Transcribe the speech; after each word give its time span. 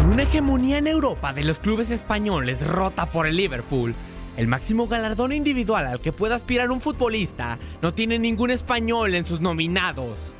Con 0.00 0.12
una 0.12 0.22
hegemonía 0.22 0.78
en 0.78 0.86
Europa 0.86 1.34
de 1.34 1.44
los 1.44 1.58
clubes 1.58 1.90
españoles 1.90 2.66
rota 2.66 3.04
por 3.04 3.26
el 3.26 3.36
Liverpool, 3.36 3.94
el 4.38 4.48
máximo 4.48 4.86
galardón 4.86 5.34
individual 5.34 5.86
al 5.86 6.00
que 6.00 6.10
pueda 6.10 6.36
aspirar 6.36 6.70
un 6.70 6.80
futbolista 6.80 7.58
no 7.82 7.92
tiene 7.92 8.18
ningún 8.18 8.50
español 8.50 9.14
en 9.14 9.26
sus 9.26 9.42
nominados. 9.42 10.32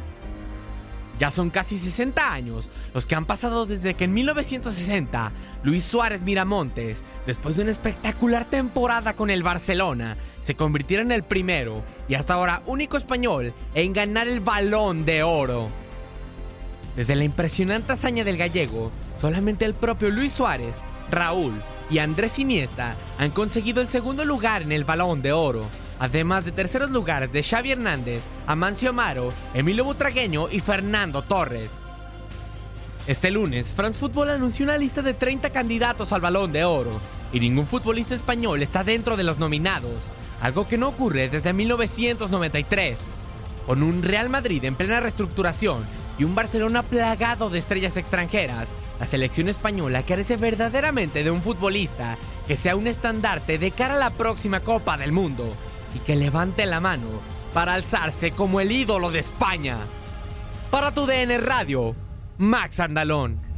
Ya 1.19 1.31
son 1.31 1.51
casi 1.51 1.79
60 1.79 2.33
años 2.33 2.71
los 2.95 3.05
que 3.05 3.17
han 3.17 3.27
pasado 3.27 3.67
desde 3.67 3.93
que 3.93 4.05
en 4.05 4.15
1960 4.15 5.31
Luis 5.63 5.85
Suárez 5.85 6.23
Miramontes, 6.23 7.05
después 7.27 7.57
de 7.57 7.63
una 7.63 7.71
espectacular 7.71 8.47
temporada 8.47 9.15
con 9.15 9.29
el 9.29 9.43
Barcelona, 9.43 10.17
se 10.43 10.57
convirtiera 10.57 11.03
en 11.03 11.13
el 11.13 11.23
primero 11.23 11.85
y 12.09 12.15
hasta 12.15 12.33
ahora 12.33 12.63
único 12.65 12.97
español 12.97 13.53
en 13.75 13.93
ganar 13.93 14.27
el 14.27 14.41
balón 14.41 15.05
de 15.05 15.23
oro. 15.23 15.69
Desde 16.97 17.15
la 17.15 17.25
impresionante 17.25 17.93
hazaña 17.93 18.25
del 18.25 18.39
gallego, 18.39 18.91
solamente 19.21 19.65
el 19.65 19.75
propio 19.75 20.11
Luis 20.11 20.33
Suárez, 20.33 20.83
Raúl 21.11 21.61
y 21.91 21.99
Andrés 21.99 22.39
Iniesta 22.39 22.97
han 23.19 23.31
conseguido 23.31 23.81
el 23.81 23.89
segundo 23.89 24.25
lugar 24.25 24.63
en 24.63 24.73
el 24.73 24.85
balón 24.85 25.23
de 25.23 25.33
oro 25.33 25.67
además 26.01 26.47
de 26.47 26.51
terceros 26.51 26.91
lugares 26.91 27.31
de 27.31 27.43
Xavi 27.43 27.73
Hernández, 27.73 28.25
Amancio 28.47 28.89
Amaro, 28.89 29.33
Emilio 29.53 29.85
Butragueño 29.85 30.49
y 30.51 30.59
Fernando 30.61 31.23
Torres. 31.23 31.71
Este 33.07 33.31
lunes, 33.31 33.73
France 33.75 34.01
Football 34.01 34.31
anunció 34.31 34.65
una 34.65 34.79
lista 34.79 35.03
de 35.03 35.13
30 35.13 35.51
candidatos 35.51 36.13
al 36.13 36.23
Balón 36.23 36.53
de 36.53 36.65
Oro, 36.65 36.99
y 37.33 37.39
ningún 37.39 37.67
futbolista 37.67 38.15
español 38.15 38.63
está 38.63 38.83
dentro 38.83 39.17
de 39.17 39.25
los 39.25 39.39
nominados, 39.39 40.05
algo 40.41 40.67
que 40.67 40.79
no 40.79 40.89
ocurre 40.89 41.29
desde 41.29 41.53
1993. 41.53 43.07
Con 43.67 43.83
un 43.83 44.03
Real 44.03 44.31
Madrid 44.31 44.65
en 44.65 44.75
plena 44.75 45.01
reestructuración 45.01 45.85
y 46.21 46.25
un 46.25 46.35
Barcelona 46.35 46.83
plagado 46.83 47.49
de 47.49 47.59
estrellas 47.59 47.97
extranjeras, 47.97 48.75
la 48.99 49.07
selección 49.07 49.49
española 49.49 50.03
carece 50.03 50.37
verdaderamente 50.37 51.25
de 51.25 51.31
un 51.31 51.41
futbolista 51.41 52.19
que 52.47 52.59
sea 52.59 52.77
un 52.77 52.87
estandarte 52.87 53.57
de 53.57 53.71
cara 53.71 53.95
a 53.95 53.99
la 53.99 54.11
próxima 54.11 54.61
Copa 54.61 54.99
del 54.99 55.13
Mundo 55.13 55.57
y 55.95 55.99
que 56.01 56.17
levante 56.17 56.67
la 56.67 56.79
mano 56.79 57.09
para 57.55 57.73
alzarse 57.73 58.33
como 58.33 58.61
el 58.61 58.71
ídolo 58.71 59.11
de 59.11 59.21
España. 59.21 59.79
Para 60.71 60.93
tu 60.93 61.07
DN 61.07 61.39
Radio, 61.39 61.97
Max 62.37 62.81
Andalón. 62.81 63.50